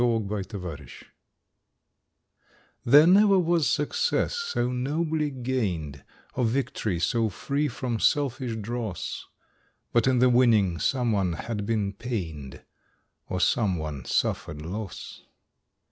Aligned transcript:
SUN 0.03 0.27
SHADOWS 0.43 1.03
There 2.83 3.05
never 3.05 3.37
was 3.37 3.69
success 3.69 4.33
so 4.33 4.71
nobly 4.71 5.29
gained, 5.29 6.03
Or 6.33 6.43
victory 6.43 6.99
so 6.99 7.29
free 7.29 7.67
from 7.67 7.99
selfish 7.99 8.55
dross, 8.55 9.27
But 9.93 10.07
in 10.07 10.17
the 10.17 10.29
winning 10.31 10.79
some 10.79 11.11
one 11.11 11.33
had 11.33 11.67
been 11.67 11.93
pained 11.93 12.63
Or 13.29 13.39
some 13.39 13.77
one 13.77 14.03
suffered 14.05 14.63
loss. 14.63 15.21